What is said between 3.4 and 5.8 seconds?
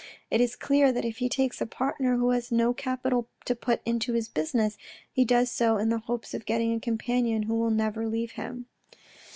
to put into his business, he does so